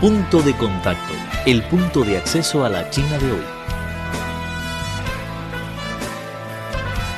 Punto 0.00 0.40
de 0.42 0.56
contacto, 0.56 1.12
el 1.44 1.60
punto 1.64 2.04
de 2.04 2.18
acceso 2.18 2.64
a 2.64 2.68
la 2.68 2.88
China 2.88 3.18
de 3.18 3.32
hoy. 3.32 3.42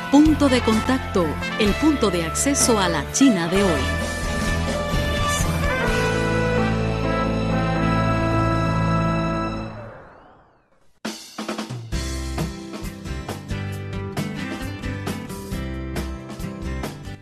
Punto 0.09 0.49
de 0.49 0.61
contacto, 0.61 1.27
el 1.59 1.69
punto 1.73 2.09
de 2.09 2.25
acceso 2.25 2.79
a 2.79 2.89
la 2.89 3.05
China 3.11 3.47
de 3.49 3.61
hoy. 3.61 3.81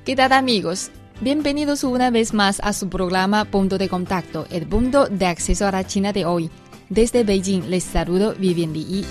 ¿Qué 0.06 0.16
tal 0.16 0.32
amigos? 0.32 0.90
Bienvenidos 1.22 1.84
una 1.84 2.12
vez 2.12 2.34
más 2.34 2.62
a 2.64 2.72
su 2.72 2.88
programa 2.88 3.44
Punto 3.44 3.78
de 3.78 3.90
Contacto, 3.90 4.48
el 4.52 4.66
punto 4.66 5.08
de 5.08 5.26
acceso 5.26 5.68
a 5.68 5.72
la 5.72 5.86
China 5.86 6.14
de 6.14 6.24
hoy. 6.24 6.50
Desde 6.88 7.26
Beijing 7.26 7.70
les 7.70 7.84
saludo 7.84 8.36
Vivian 8.36 8.72
Li. 8.72 9.04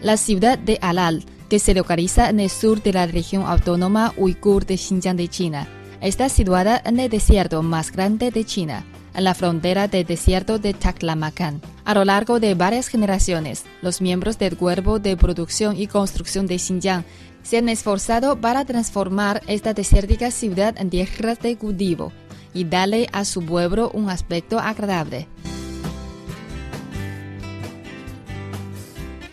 La 0.00 0.16
ciudad 0.16 0.58
de 0.58 0.78
Alal, 0.80 1.26
que 1.50 1.58
se 1.58 1.74
localiza 1.74 2.30
en 2.30 2.40
el 2.40 2.48
sur 2.48 2.82
de 2.82 2.94
la 2.94 3.04
región 3.04 3.44
autónoma 3.44 4.14
uigur 4.16 4.64
de 4.64 4.78
Xinjiang 4.78 5.18
de 5.18 5.28
China, 5.28 5.68
está 6.00 6.30
situada 6.30 6.80
en 6.82 6.98
el 6.98 7.10
desierto 7.10 7.62
más 7.62 7.92
grande 7.92 8.30
de 8.30 8.46
China, 8.46 8.86
en 9.14 9.24
la 9.24 9.34
frontera 9.34 9.88
del 9.88 10.06
desierto 10.06 10.58
de 10.58 10.74
Taklamakan. 10.74 11.60
A 11.84 11.94
lo 11.94 12.04
largo 12.04 12.40
de 12.40 12.54
varias 12.54 12.88
generaciones, 12.88 13.64
los 13.82 14.00
miembros 14.00 14.38
del 14.38 14.56
Cuerpo 14.56 14.98
de 14.98 15.16
Producción 15.16 15.76
y 15.76 15.86
Construcción 15.86 16.46
de 16.46 16.58
Xinjiang 16.58 17.04
se 17.42 17.58
han 17.58 17.68
esforzado 17.68 18.40
para 18.40 18.64
transformar 18.64 19.42
esta 19.46 19.74
desértica 19.74 20.30
ciudad 20.30 20.74
en 20.78 20.90
tierras 20.90 21.40
de 21.40 21.56
cultivo 21.56 22.12
y 22.52 22.64
darle 22.64 23.08
a 23.12 23.24
su 23.24 23.44
pueblo 23.44 23.90
un 23.94 24.10
aspecto 24.10 24.58
agradable. 24.58 25.26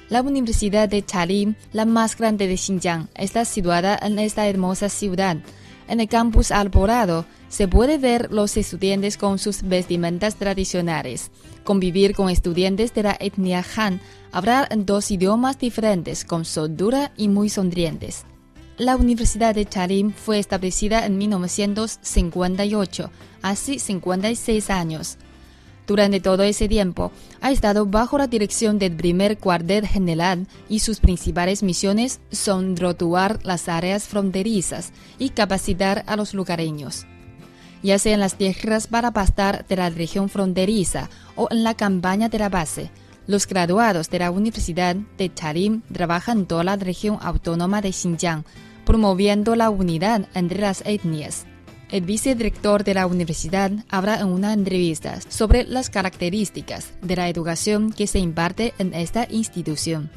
La 0.10 0.22
Universidad 0.22 0.88
de 0.88 1.02
Talim, 1.02 1.56
la 1.74 1.86
más 1.86 2.16
grande 2.16 2.48
de 2.48 2.56
Xinjiang, 2.56 3.10
está 3.14 3.44
situada 3.44 4.00
en 4.02 4.20
esta 4.20 4.48
hermosa 4.48 4.88
ciudad. 4.88 5.36
En 5.90 6.00
el 6.00 6.08
campus 6.08 6.52
Alborado 6.52 7.26
se 7.50 7.68
puede 7.68 7.98
ver 7.98 8.32
los 8.32 8.58
estudiantes 8.58 9.18
con 9.18 9.40
sus 9.40 9.64
vestimentas 9.64 10.36
tradicionales, 10.36 11.32
convivir 11.64 12.16
con 12.16 12.30
estudiantes 12.30 12.94
de 12.94 13.04
la 13.04 13.18
etnia 13.20 13.64
Han, 13.76 14.02
hablar 14.32 14.70
dos 14.76 15.12
idiomas 15.12 15.60
diferentes 15.60 16.26
con 16.26 16.46
soldura 16.46 17.12
y 17.18 17.28
muy 17.28 17.50
sonrientes. 17.50 18.26
La 18.78 18.96
Universidad 18.96 19.56
de 19.56 19.66
Tarim 19.66 20.12
fue 20.12 20.38
establecida 20.38 21.06
en 21.06 21.18
1958, 21.18 23.10
hace 23.42 23.80
56 23.80 24.70
años. 24.70 25.18
Durante 25.88 26.20
todo 26.20 26.44
ese 26.44 26.68
tiempo, 26.68 27.12
ha 27.42 27.52
estado 27.52 27.86
bajo 27.86 28.18
la 28.18 28.28
dirección 28.28 28.78
del 28.78 28.96
primer 28.96 29.38
cuartel 29.38 29.88
general 29.88 30.46
y 30.68 30.80
sus 30.80 31.00
principales 31.00 31.64
misiones 31.64 32.20
son 32.30 32.76
rotuar 32.76 33.40
las 33.44 33.70
áreas 33.70 34.06
fronterizas 34.06 34.92
y 35.18 35.30
capacitar 35.30 36.04
a 36.06 36.18
los 36.18 36.34
lugareños. 36.34 37.08
Ya 37.84 38.00
sea 38.00 38.14
en 38.14 38.20
las 38.20 38.36
tierras 38.36 38.88
para 38.88 39.12
pastar 39.12 39.66
de 39.68 39.76
la 39.76 39.90
región 39.90 40.30
fronteriza 40.30 41.10
o 41.36 41.48
en 41.52 41.64
la 41.64 41.76
campaña 41.76 42.30
de 42.30 42.40
la 42.40 42.50
base, 42.50 42.90
los 43.28 43.46
graduados 43.46 44.10
de 44.10 44.20
la 44.20 44.32
Universidad 44.32 44.96
de 45.18 45.30
Tarim 45.30 45.82
trabajan 45.92 46.40
en 46.40 46.46
toda 46.46 46.64
la 46.64 46.76
región 46.78 47.18
autónoma 47.22 47.82
de 47.82 47.92
Xinjiang, 47.92 48.46
promoviendo 48.86 49.56
la 49.56 49.70
unidad 49.70 50.28
entre 50.34 50.62
las 50.62 50.82
etnias. 50.86 51.46
El 51.92 52.02
vicedirector 52.02 52.84
de 52.84 52.94
la 52.94 53.06
universidad 53.06 53.72
habla 53.90 54.20
en 54.20 54.28
una 54.28 54.54
entrevista 54.54 55.20
sobre 55.30 55.64
las 55.64 55.90
características 55.90 56.94
de 57.02 57.16
la 57.16 57.30
educación 57.30 57.92
que 57.92 58.08
se 58.08 58.20
imparte 58.20 58.74
en 58.78 58.94
esta 58.94 59.28
institución. 59.30 60.10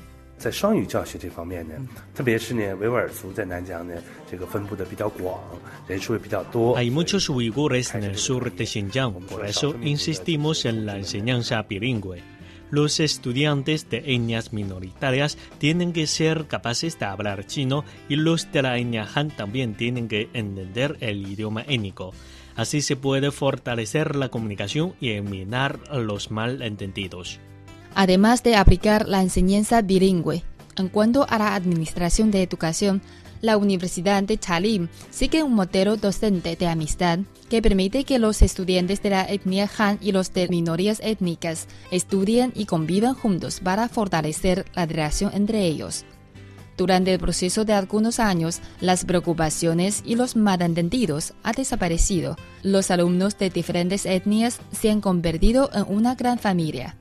Hay 6.76 6.90
muchos 6.90 7.28
uigures 7.28 7.94
en 7.94 8.04
el 8.04 8.16
sur 8.16 8.52
de 8.52 8.66
Xinjiang, 8.66 9.14
por 9.26 9.44
eso 9.44 9.74
insistimos 9.82 10.64
en 10.64 10.86
la 10.86 10.96
enseñanza 10.96 11.62
bilingüe 11.62 12.22
los 12.70 13.00
estudiantes 13.00 13.90
de 13.90 13.98
etnias 14.14 14.52
minoritarias 14.52 15.36
tienen 15.58 15.92
que 15.92 16.06
ser 16.06 16.46
capaces 16.46 16.98
de 16.98 17.06
hablar 17.06 17.46
chino 17.46 17.84
y 18.08 18.16
los 18.16 18.50
de 18.52 18.62
la 18.62 18.78
etnia 18.78 19.08
Han 19.14 19.30
también 19.30 19.74
tienen 19.74 20.08
que 20.08 20.28
entender 20.32 20.96
el 21.00 21.26
idioma 21.26 21.62
étnico. 21.62 22.12
Así 22.56 22.82
se 22.82 22.96
puede 22.96 23.30
fortalecer 23.30 24.16
la 24.16 24.28
comunicación 24.28 24.94
y 25.00 25.10
eliminar 25.10 25.78
los 25.92 26.30
malentendidos. 26.30 27.40
Además 27.94 28.42
de 28.42 28.56
aplicar 28.56 29.08
la 29.08 29.22
enseñanza 29.22 29.82
bilingüe, 29.82 30.44
en 30.76 30.88
cuanto 30.88 31.26
a 31.28 31.38
la 31.38 31.54
administración 31.54 32.30
de 32.30 32.42
educación, 32.42 33.02
la 33.42 33.56
Universidad 33.56 34.22
de 34.22 34.36
Talim 34.36 34.88
sigue 35.10 35.42
un 35.42 35.54
modelo 35.54 35.96
docente 35.96 36.56
de 36.56 36.66
amistad 36.66 37.20
que 37.48 37.62
permite 37.62 38.04
que 38.04 38.18
los 38.18 38.42
estudiantes 38.42 39.02
de 39.02 39.10
la 39.10 39.24
etnia 39.24 39.68
Han 39.78 39.98
y 40.00 40.12
los 40.12 40.32
de 40.32 40.48
minorías 40.48 41.00
étnicas 41.02 41.66
estudien 41.90 42.52
y 42.54 42.66
convivan 42.66 43.14
juntos 43.14 43.60
para 43.60 43.88
fortalecer 43.88 44.66
la 44.74 44.86
relación 44.86 45.32
entre 45.34 45.64
ellos. 45.64 46.04
Durante 46.76 47.12
el 47.12 47.18
proceso 47.18 47.64
de 47.64 47.74
algunos 47.74 48.20
años, 48.20 48.60
las 48.80 49.04
preocupaciones 49.04 50.02
y 50.06 50.14
los 50.14 50.34
malentendidos 50.34 51.34
han 51.42 51.52
desaparecido. 51.52 52.36
Los 52.62 52.90
alumnos 52.90 53.36
de 53.36 53.50
diferentes 53.50 54.06
etnias 54.06 54.60
se 54.72 54.90
han 54.90 55.02
convertido 55.02 55.70
en 55.74 55.84
una 55.94 56.14
gran 56.14 56.38
familia. 56.38 56.96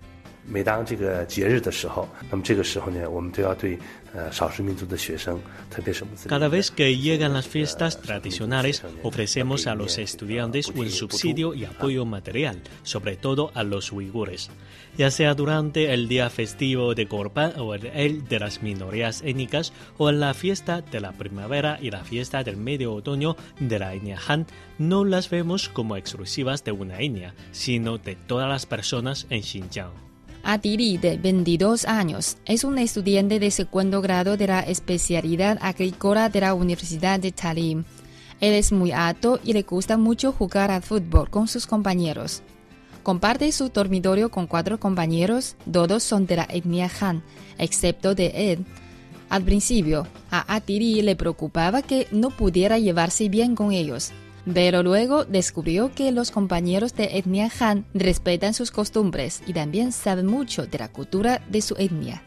Cada 6.27 6.47
vez 6.47 6.71
que 6.71 6.97
llegan 6.97 7.33
las 7.33 7.47
fiestas 7.47 8.01
tradicionales, 8.01 8.83
ofrecemos 9.03 9.67
a 9.67 9.75
los 9.75 9.97
estudiantes 9.97 10.67
un 10.69 10.89
subsidio 10.89 11.53
y 11.53 11.65
apoyo 11.65 12.05
material, 12.05 12.61
sobre 12.83 13.17
todo 13.17 13.51
a 13.53 13.63
los 13.63 13.91
uigures. 13.91 14.49
Ya 14.97 15.11
sea 15.11 15.35
durante 15.35 15.93
el 15.93 16.07
día 16.07 16.29
festivo 16.29 16.95
de 16.95 17.07
Korban 17.07 17.53
o 17.59 17.75
el 17.75 18.27
de 18.27 18.39
las 18.39 18.63
minorías 18.63 19.21
étnicas, 19.23 19.71
o 19.97 20.09
en 20.09 20.19
la 20.19 20.33
fiesta 20.33 20.81
de 20.81 20.99
la 20.99 21.11
primavera 21.11 21.77
y 21.79 21.91
la 21.91 22.03
fiesta 22.03 22.43
del 22.43 22.57
medio 22.57 22.93
otoño 22.93 23.35
de 23.59 23.79
la 23.79 23.93
etnia 23.93 24.19
Han, 24.27 24.47
no 24.79 25.05
las 25.05 25.29
vemos 25.29 25.69
como 25.69 25.95
exclusivas 25.95 26.63
de 26.63 26.71
una 26.71 26.99
etnia, 26.99 27.35
sino 27.51 27.99
de 27.99 28.15
todas 28.15 28.49
las 28.49 28.65
personas 28.65 29.27
en 29.29 29.43
Xinjiang. 29.43 30.08
Atiri, 30.43 30.97
de 30.97 31.17
22 31.17 31.85
años, 31.85 32.37
es 32.45 32.63
un 32.63 32.77
estudiante 32.77 33.39
de 33.39 33.51
segundo 33.51 34.01
grado 34.01 34.37
de 34.37 34.47
la 34.47 34.61
especialidad 34.61 35.57
agrícola 35.61 36.29
de 36.29 36.41
la 36.41 36.53
Universidad 36.53 37.19
de 37.19 37.31
Talim. 37.31 37.83
Él 38.39 38.53
es 38.53 38.71
muy 38.71 38.91
alto 38.91 39.39
y 39.43 39.53
le 39.53 39.63
gusta 39.63 39.97
mucho 39.97 40.31
jugar 40.31 40.71
al 40.71 40.81
fútbol 40.81 41.29
con 41.29 41.47
sus 41.47 41.67
compañeros. 41.67 42.41
Comparte 43.03 43.51
su 43.51 43.69
dormitorio 43.69 44.29
con 44.29 44.47
cuatro 44.47 44.79
compañeros, 44.79 45.55
todos 45.71 46.03
son 46.03 46.25
de 46.25 46.37
la 46.37 46.47
etnia 46.49 46.89
Han, 47.01 47.21
excepto 47.57 48.15
de 48.15 48.53
él. 48.53 48.65
Al 49.29 49.43
principio, 49.43 50.07
a 50.31 50.55
Atiri 50.55 51.01
le 51.01 51.15
preocupaba 51.15 51.81
que 51.81 52.07
no 52.11 52.29
pudiera 52.29 52.79
llevarse 52.79 53.29
bien 53.29 53.55
con 53.55 53.71
ellos, 53.71 54.11
pero 54.53 54.83
luego 54.83 55.25
descubrió 55.25 55.93
que 55.93 56.11
los 56.11 56.31
compañeros 56.31 56.93
de 56.95 57.17
etnia 57.17 57.49
Han 57.59 57.85
respetan 57.93 58.53
sus 58.53 58.71
costumbres 58.71 59.41
y 59.45 59.53
también 59.53 59.91
saben 59.91 60.25
mucho 60.25 60.65
de 60.65 60.77
la 60.77 60.87
cultura 60.87 61.41
de 61.49 61.61
su 61.61 61.75
etnia. 61.77 62.23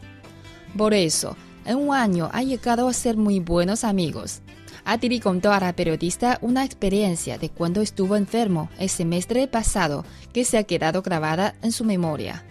Por 0.77 0.93
eso, 0.93 1.35
en 1.65 1.77
un 1.77 1.93
año 1.93 2.29
ha 2.33 2.43
llegado 2.43 2.87
a 2.87 2.93
ser 2.93 3.17
muy 3.17 3.39
buenos 3.39 3.83
amigos. 3.83 4.41
Atiri 4.85 5.19
contó 5.19 5.51
a 5.53 5.59
la 5.59 5.73
periodista 5.73 6.39
una 6.41 6.65
experiencia 6.65 7.37
de 7.37 7.49
cuando 7.49 7.81
estuvo 7.81 8.15
enfermo 8.15 8.69
el 8.79 8.89
semestre 8.89 9.47
pasado 9.47 10.03
que 10.33 10.43
se 10.43 10.57
ha 10.57 10.63
quedado 10.63 11.01
grabada 11.01 11.55
en 11.61 11.71
su 11.71 11.85
memoria. 11.85 12.43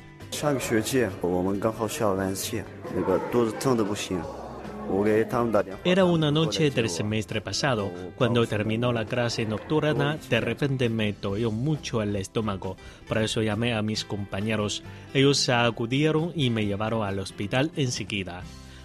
Era 5.84 6.04
una 6.04 6.30
noche 6.30 6.70
del 6.70 6.88
semestre 6.88 7.40
pasado. 7.40 7.90
Cuando 8.16 8.46
terminó 8.46 8.92
la 8.92 9.04
clase 9.04 9.44
nocturna, 9.44 10.18
de 10.28 10.40
repente 10.40 10.88
me 10.88 11.12
dolió 11.12 11.50
mucho 11.50 12.02
el 12.02 12.14
estómago. 12.16 12.76
Por 13.08 13.18
eso 13.18 13.42
llamé 13.42 13.74
a 13.74 13.82
mis 13.82 14.04
compañeros. 14.04 14.82
Ellos 15.14 15.48
acudieron 15.48 16.32
y 16.34 16.50
me 16.50 16.66
llevaron 16.66 17.02
al 17.02 17.18
hospital 17.18 17.70
enseguida. 17.76 18.42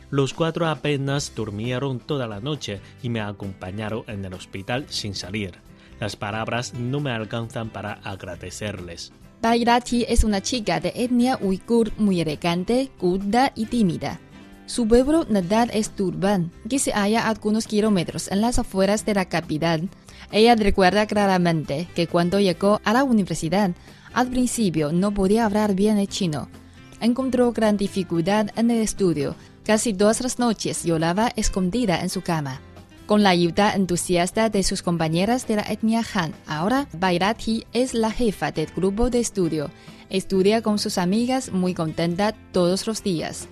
Los 0.10 0.34
cuatro 0.34 0.68
apenas 0.68 1.34
durmieron 1.36 2.00
toda 2.00 2.28
la 2.28 2.40
noche 2.40 2.80
y 3.04 3.10
me 3.10 3.20
acompañaron 3.20 4.04
en 4.08 4.24
el 4.24 4.34
hospital 4.34 4.86
sin 4.90 5.14
salir. 5.14 5.56
Las 6.00 6.16
palabras 6.16 6.74
no 6.74 7.00
me 7.00 7.12
alcanzan 7.12 7.70
para 7.70 7.94
agradecerles. 7.94 9.12
Bairati 9.42 10.06
es 10.08 10.24
una 10.24 10.42
chica 10.42 10.80
de 10.80 10.94
etnia 10.96 11.38
uigur 11.42 11.92
muy 11.98 12.22
elegante, 12.22 12.90
culta 12.98 13.52
y 13.56 13.66
tímida. 13.66 14.20
Su 14.68 14.86
pueblo 14.86 15.26
natal 15.30 15.72
es 15.74 15.92
Turban, 15.92 16.52
que 16.70 16.78
se 16.78 16.92
halla 16.92 17.30
algunos 17.30 17.68
kilómetros 17.68 18.30
en 18.30 18.42
las 18.42 18.60
afueras 18.60 19.06
de 19.06 19.14
la 19.14 19.24
capital. 19.24 19.90
Ella 20.30 20.56
recuerda 20.56 21.08
claramente 21.08 21.88
que 21.96 22.08
cuando 22.08 22.42
llegó 22.42 22.82
a 22.84 22.92
la 22.92 23.06
universidad, 23.06 23.72
al 24.14 24.28
principio 24.28 24.92
no 24.92 25.14
podía 25.14 25.46
hablar 25.46 25.74
bien 25.74 25.98
el 25.98 26.10
chino. 26.10 26.50
Encontró 27.00 27.54
gran 27.54 27.78
dificultad 27.78 28.48
en 28.58 28.70
el 28.70 28.82
estudio. 28.82 29.36
Casi 29.66 29.94
todas 29.94 30.20
las 30.20 30.38
noches 30.38 30.84
lloraba 30.84 31.32
escondida 31.38 32.02
en 32.02 32.10
su 32.10 32.22
cama. 32.22 32.60
Con 33.06 33.24
la 33.24 33.30
ayuda 33.30 33.74
entusiasta 33.74 34.50
de 34.50 34.64
sus 34.64 34.82
compañeras 34.82 35.48
de 35.48 35.56
la 35.56 35.62
etnia 35.62 36.04
Han, 36.14 36.34
ahora 36.46 36.90
Bairati 36.92 37.66
es 37.72 37.94
la 37.94 38.12
jefa 38.12 38.52
del 38.52 38.68
grupo 38.76 39.10
de 39.10 39.22
estudio. 39.22 39.72
Estudia 40.10 40.62
con 40.62 40.78
sus 40.78 40.98
amigas 40.98 41.54
muy 41.54 41.74
contenta 41.74 42.34
todos 42.52 42.86
los 42.86 43.02
días. 43.02 43.48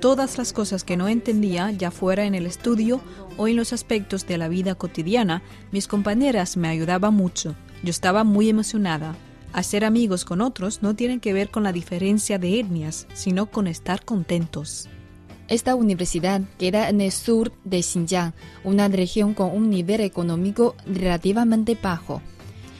Todas 0.00 0.38
las 0.38 0.52
cosas 0.52 0.84
que 0.84 0.96
no 0.96 1.08
entendía, 1.08 1.72
ya 1.72 1.90
fuera 1.90 2.24
en 2.26 2.36
el 2.36 2.46
estudio 2.46 3.00
o 3.36 3.48
en 3.48 3.56
los 3.56 3.72
aspectos 3.72 4.24
de 4.26 4.38
la 4.38 4.46
vida 4.46 4.76
cotidiana, 4.76 5.42
mis 5.72 5.88
compañeras 5.88 6.56
me 6.56 6.68
ayudaban 6.68 7.14
mucho. 7.14 7.56
Yo 7.82 7.90
estaba 7.90 8.22
muy 8.22 8.48
emocionada. 8.48 9.16
Hacer 9.52 9.84
amigos 9.84 10.24
con 10.24 10.40
otros 10.40 10.82
no 10.82 10.94
tiene 10.94 11.18
que 11.18 11.32
ver 11.32 11.50
con 11.50 11.64
la 11.64 11.72
diferencia 11.72 12.38
de 12.38 12.60
etnias, 12.60 13.08
sino 13.14 13.46
con 13.46 13.66
estar 13.66 14.04
contentos. 14.04 14.88
Esta 15.48 15.74
universidad 15.74 16.42
queda 16.58 16.88
en 16.88 17.00
el 17.00 17.10
sur 17.10 17.52
de 17.64 17.82
Xinjiang, 17.82 18.32
una 18.62 18.86
región 18.88 19.34
con 19.34 19.50
un 19.50 19.70
nivel 19.70 20.02
económico 20.02 20.76
relativamente 20.86 21.76
bajo. 21.80 22.22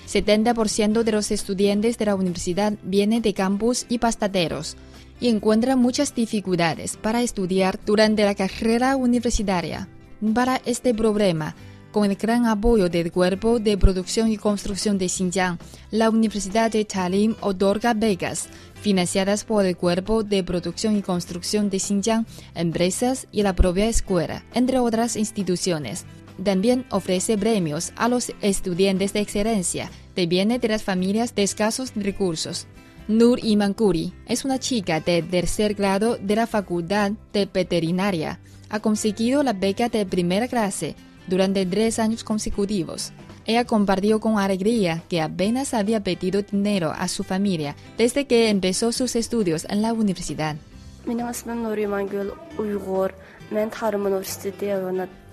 70% 0.06 1.02
de 1.02 1.12
los 1.12 1.30
estudiantes 1.30 1.98
de 1.98 2.06
la 2.06 2.14
universidad 2.14 2.74
vienen 2.82 3.22
de 3.22 3.34
campus 3.34 3.86
y 3.88 3.98
pastaderos 3.98 4.76
y 5.20 5.28
encuentran 5.28 5.78
muchas 5.78 6.14
dificultades 6.14 6.96
para 6.96 7.22
estudiar 7.22 7.78
durante 7.84 8.24
la 8.24 8.34
carrera 8.34 8.96
universitaria. 8.96 9.88
Para 10.34 10.60
este 10.64 10.94
problema, 10.94 11.54
con 11.92 12.10
el 12.10 12.16
gran 12.16 12.46
apoyo 12.46 12.88
del 12.88 13.10
Cuerpo 13.10 13.58
de 13.58 13.78
Producción 13.78 14.30
y 14.30 14.36
Construcción 14.36 14.98
de 14.98 15.08
Xinjiang, 15.08 15.58
la 15.90 16.10
Universidad 16.10 16.70
de 16.70 16.84
Talim 16.84 17.34
otorga 17.40 17.94
becas 17.94 18.48
financiadas 18.82 19.44
por 19.44 19.64
el 19.64 19.76
Cuerpo 19.76 20.22
de 20.22 20.44
Producción 20.44 20.96
y 20.96 21.02
Construcción 21.02 21.70
de 21.70 21.78
Xinjiang, 21.78 22.26
empresas 22.54 23.26
y 23.32 23.42
la 23.42 23.54
propia 23.54 23.88
escuela, 23.88 24.44
entre 24.52 24.78
otras 24.78 25.16
instituciones. 25.16 26.04
También 26.42 26.84
ofrece 26.90 27.38
premios 27.38 27.92
a 27.96 28.08
los 28.08 28.32
estudiantes 28.40 29.12
de 29.12 29.20
excelencia 29.20 29.90
de 30.14 30.26
bienes 30.26 30.60
de 30.60 30.68
las 30.68 30.82
familias 30.82 31.34
de 31.34 31.42
escasos 31.42 31.92
recursos. 31.94 32.66
Nur 33.06 33.38
Imankuri 33.44 34.12
es 34.26 34.44
una 34.44 34.58
chica 34.58 35.00
de 35.00 35.22
tercer 35.22 35.74
grado 35.74 36.16
de 36.16 36.34
la 36.34 36.46
Facultad 36.46 37.12
de 37.32 37.46
Veterinaria. 37.46 38.40
Ha 38.68 38.80
conseguido 38.80 39.44
la 39.44 39.52
beca 39.52 39.88
de 39.88 40.04
primera 40.06 40.48
clase 40.48 40.96
durante 41.28 41.64
tres 41.66 42.00
años 42.00 42.24
consecutivos. 42.24 43.12
Ella 43.44 43.64
compartió 43.64 44.18
con 44.18 44.38
alegría 44.38 45.04
que 45.08 45.20
apenas 45.20 45.72
había 45.72 46.02
pedido 46.02 46.42
dinero 46.42 46.92
a 46.96 47.06
su 47.06 47.22
familia 47.22 47.76
desde 47.96 48.26
que 48.26 48.48
empezó 48.48 48.90
sus 48.90 49.14
estudios 49.14 49.66
en 49.70 49.82
la 49.82 49.92
universidad. 49.92 50.56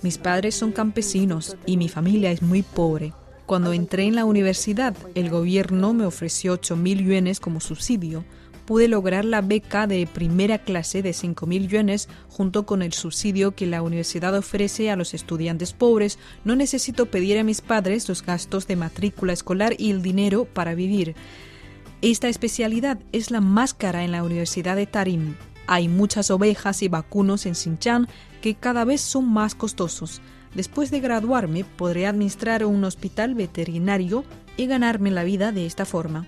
Mis 0.04 0.18
padres 0.18 0.54
son 0.54 0.74
campesinos 0.74 1.56
y 1.66 1.78
mi 1.78 1.88
familia 1.88 2.30
es 2.30 2.42
muy 2.42 2.62
pobre. 2.62 3.14
Cuando 3.46 3.72
entré 3.72 4.04
en 4.04 4.16
la 4.16 4.26
universidad, 4.26 4.96
el 5.16 5.30
gobierno 5.30 5.94
me 5.94 6.06
ofreció 6.06 6.60
8.000 6.60 7.06
yuanes 7.06 7.40
como 7.40 7.62
subsidio. 7.62 8.26
Pude 8.66 8.90
lograr 8.90 9.24
la 9.24 9.42
beca 9.42 9.88
de 9.88 10.06
primera 10.06 10.58
clase 10.58 11.02
de 11.02 11.12
5.000 11.12 11.68
yuanes 11.68 12.10
junto 12.28 12.66
con 12.66 12.82
el 12.82 12.92
subsidio 12.92 13.56
que 13.56 13.66
la 13.66 13.82
universidad 13.82 14.36
ofrece 14.36 14.92
a 14.92 14.98
los 14.98 15.14
estudiantes 15.14 15.72
pobres. 15.72 16.20
No 16.44 16.58
necesito 16.58 17.06
pedir 17.06 17.38
a 17.40 17.44
mis 17.44 17.62
padres 17.62 18.10
los 18.10 18.26
gastos 18.26 18.68
de 18.68 18.76
matrícula 18.76 19.32
escolar 19.32 19.74
y 19.78 19.92
el 19.92 20.02
dinero 20.02 20.44
para 20.46 20.76
vivir. 20.76 21.16
Esta 22.02 22.28
especialidad 22.28 23.00
es 23.14 23.32
la 23.32 23.40
más 23.40 23.74
cara 23.74 24.04
en 24.04 24.12
la 24.12 24.24
Universidad 24.24 24.76
de 24.76 24.86
Tarim. 24.86 25.36
Hay 25.68 25.88
muchas 25.88 26.31
ovejas 26.31 26.81
y 26.83 26.88
vacunos 26.88 27.45
en 27.45 27.56
Xinjiang 27.56 28.07
que 28.42 28.56
cada 28.56 28.86
vez 28.86 29.01
son 29.01 29.31
más 29.31 29.56
costosos. 29.56 30.21
Después 30.54 30.92
de 30.92 31.00
graduarme, 31.00 31.63
podré 31.63 32.06
administrar 32.06 32.65
un 32.65 32.83
hospital 32.83 33.33
veterinario 33.33 34.24
y 34.57 34.68
ganarme 34.68 35.12
la 35.12 35.24
vida 35.24 35.51
de 35.51 35.65
esta 35.65 35.86
forma. 35.86 36.27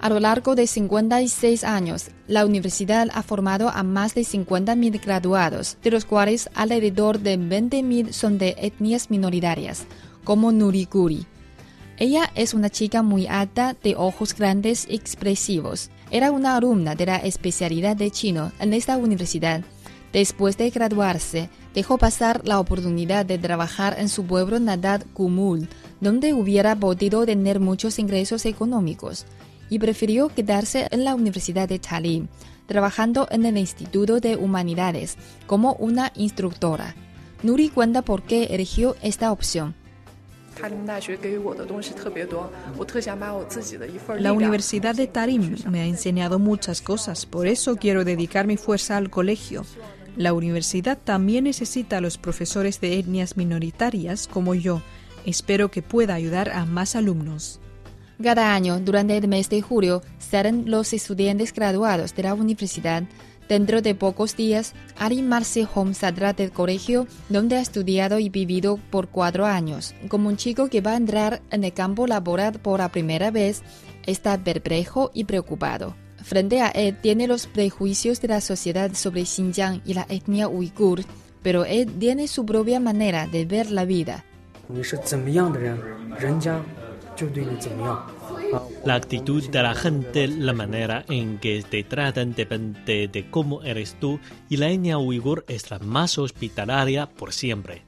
A 0.00 0.08
lo 0.08 0.18
largo 0.18 0.54
de 0.54 0.66
56 0.66 1.62
años, 1.62 2.06
la 2.26 2.46
universidad 2.46 3.08
ha 3.12 3.22
formado 3.22 3.68
a 3.68 3.82
más 3.82 4.14
de 4.14 4.22
50.000 4.22 4.98
graduados, 5.04 5.76
de 5.82 5.90
los 5.90 6.06
cuales 6.06 6.48
alrededor 6.54 7.18
de 7.18 7.38
20.000 7.38 8.12
son 8.12 8.38
de 8.38 8.54
etnias 8.56 9.10
minoritarias, 9.10 9.84
como 10.24 10.52
Nurikuri. 10.52 11.26
Ella 11.98 12.30
es 12.34 12.54
una 12.54 12.70
chica 12.70 13.02
muy 13.02 13.26
alta, 13.26 13.76
de 13.82 13.94
ojos 13.94 14.34
grandes 14.34 14.86
y 14.88 14.94
expresivos. 14.94 15.90
Era 16.12 16.32
una 16.32 16.56
alumna 16.56 16.96
de 16.96 17.06
la 17.06 17.16
especialidad 17.16 17.96
de 17.96 18.10
chino 18.10 18.50
en 18.58 18.74
esta 18.74 18.96
universidad. 18.96 19.62
Después 20.12 20.56
de 20.56 20.70
graduarse, 20.70 21.48
dejó 21.72 21.98
pasar 21.98 22.40
la 22.44 22.58
oportunidad 22.58 23.24
de 23.24 23.38
trabajar 23.38 23.94
en 23.96 24.08
su 24.08 24.24
pueblo 24.24 24.58
natal 24.58 25.04
Kumul, 25.14 25.68
donde 26.00 26.34
hubiera 26.34 26.74
podido 26.74 27.24
tener 27.24 27.60
muchos 27.60 28.00
ingresos 28.00 28.44
económicos, 28.44 29.24
y 29.68 29.78
prefirió 29.78 30.28
quedarse 30.28 30.88
en 30.90 31.04
la 31.04 31.14
Universidad 31.14 31.68
de 31.68 31.78
Talim, 31.78 32.26
trabajando 32.66 33.28
en 33.30 33.46
el 33.46 33.56
Instituto 33.56 34.18
de 34.18 34.34
Humanidades 34.34 35.16
como 35.46 35.74
una 35.74 36.12
instructora. 36.16 36.96
Nuri 37.44 37.68
cuenta 37.68 38.02
por 38.02 38.22
qué 38.22 38.44
eligió 38.50 38.96
esta 39.00 39.30
opción. 39.30 39.76
La 44.18 44.32
Universidad 44.32 44.94
de 44.94 45.06
Tarim 45.06 45.56
me 45.70 45.80
ha 45.80 45.86
enseñado 45.86 46.38
muchas 46.38 46.82
cosas, 46.82 47.26
por 47.26 47.46
eso 47.46 47.76
quiero 47.76 48.04
dedicar 48.04 48.46
mi 48.46 48.56
fuerza 48.56 48.96
al 48.96 49.10
colegio. 49.10 49.64
La 50.16 50.32
universidad 50.32 50.98
también 51.02 51.44
necesita 51.44 51.98
a 51.98 52.00
los 52.00 52.18
profesores 52.18 52.80
de 52.80 52.98
etnias 52.98 53.36
minoritarias 53.36 54.26
como 54.26 54.54
yo. 54.54 54.82
Espero 55.24 55.70
que 55.70 55.82
pueda 55.82 56.14
ayudar 56.14 56.50
a 56.50 56.64
más 56.66 56.96
alumnos. 56.96 57.60
Cada 58.22 58.54
año, 58.54 58.80
durante 58.80 59.16
el 59.16 59.28
mes 59.28 59.48
de 59.48 59.62
julio, 59.62 60.02
salen 60.18 60.64
los 60.66 60.92
estudiantes 60.92 61.54
graduados 61.54 62.14
de 62.14 62.24
la 62.24 62.34
universidad. 62.34 63.04
Dentro 63.50 63.82
de 63.82 63.96
pocos 63.96 64.36
días, 64.36 64.74
Ari 64.96 65.22
Marce 65.22 65.66
Home 65.74 65.94
saldrá 65.94 66.32
del 66.34 66.52
colegio 66.52 67.08
donde 67.28 67.56
ha 67.56 67.60
estudiado 67.60 68.20
y 68.20 68.28
vivido 68.28 68.78
por 68.90 69.08
cuatro 69.08 69.44
años. 69.44 69.92
Como 70.06 70.28
un 70.28 70.36
chico 70.36 70.68
que 70.68 70.80
va 70.80 70.92
a 70.92 70.96
entrar 70.96 71.42
en 71.50 71.64
el 71.64 71.72
campo 71.72 72.06
laboral 72.06 72.60
por 72.60 72.78
la 72.78 72.90
primera 72.90 73.32
vez, 73.32 73.64
está 74.06 74.38
perplejo 74.38 75.10
y 75.14 75.24
preocupado. 75.24 75.96
Frente 76.22 76.60
a 76.60 76.68
él 76.68 76.96
tiene 77.00 77.26
los 77.26 77.48
prejuicios 77.48 78.20
de 78.20 78.28
la 78.28 78.40
sociedad 78.40 78.94
sobre 78.94 79.24
Xinjiang 79.24 79.82
y 79.84 79.94
la 79.94 80.06
etnia 80.08 80.46
uigur, 80.46 81.00
pero 81.42 81.64
él 81.64 81.92
tiene 81.98 82.28
su 82.28 82.46
propia 82.46 82.78
manera 82.78 83.26
de 83.26 83.46
ver 83.46 83.72
la 83.72 83.84
vida. 83.84 84.24
La 88.84 88.94
actitud 88.94 89.48
de 89.48 89.62
la 89.62 89.74
gente, 89.74 90.26
la 90.26 90.52
manera 90.52 91.04
en 91.08 91.38
que 91.38 91.62
te 91.62 91.84
tratan 91.84 92.34
depende 92.34 93.08
de 93.08 93.30
cómo 93.30 93.62
eres 93.62 93.96
tú 94.00 94.18
y 94.48 94.56
la 94.56 94.70
etnia 94.70 94.98
uigur 94.98 95.44
es 95.48 95.70
la 95.70 95.78
más 95.78 96.18
hospitalaria 96.18 97.06
por 97.06 97.32
siempre. 97.32 97.82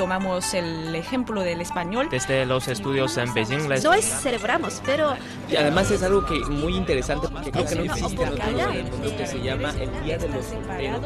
tomamos 0.00 0.54
el 0.54 0.94
ejemplo 0.94 1.42
del 1.42 1.60
español. 1.60 2.08
Desde 2.10 2.46
los 2.46 2.68
estudios 2.68 3.18
en 3.18 3.34
Beijing 3.34 3.68
les... 3.68 3.84
No 3.84 3.92
es 3.92 4.06
celebramos, 4.06 4.80
pero... 4.86 5.14
Y 5.46 5.56
además 5.56 5.90
es 5.90 6.02
algo 6.02 6.24
que 6.24 6.40
muy 6.40 6.74
interesante 6.74 7.28
porque 7.28 7.50
creo 7.52 7.66
que 7.66 7.74
no 7.74 7.82
existe 7.82 8.22
en 8.22 8.28
otro 8.30 8.50
lugar 8.50 8.72
del 8.72 8.84
mundo 8.84 9.16
que 9.18 9.26
se 9.26 9.42
llama 9.42 9.74
el 9.78 10.02
Día 10.02 10.16
de 10.16 10.28
los 10.30 10.46
Solteros. 10.46 11.02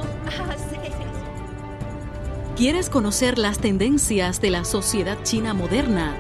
¿Quieres 2.57 2.89
conocer 2.89 3.37
las 3.37 3.59
tendencias 3.59 4.41
de 4.41 4.51
la 4.51 4.65
sociedad 4.65 5.19
china 5.25 5.55
moderna? 5.55 6.15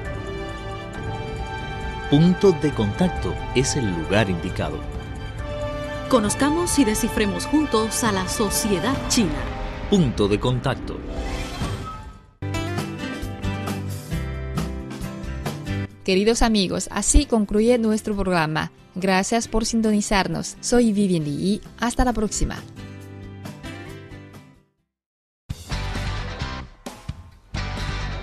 Punto 2.11 2.51
de 2.51 2.75
contacto 2.75 3.33
es 3.55 3.77
el 3.77 3.89
lugar 3.89 4.29
indicado. 4.29 4.81
Conozcamos 6.09 6.77
y 6.81 6.85
descifremos 6.85 7.47
juntos 7.47 8.03
a 8.03 8.11
la 8.11 8.27
sociedad 8.27 8.97
china. 9.09 9.39
Punto 9.89 10.27
de 10.27 10.41
contacto. 10.41 10.97
Queridos 16.03 16.43
amigos, 16.43 16.89
así 16.91 17.27
concluye 17.27 17.79
nuestro 17.79 18.17
programa. 18.17 18.73
Gracias 18.97 19.47
por 19.47 19.67
sintonizarnos. 19.67 20.57
Soy 20.61 20.93
Vivian 20.93 21.23
Li. 21.23 21.61
Hasta 21.79 22.05
la 22.05 22.13
próxima. 22.13 22.57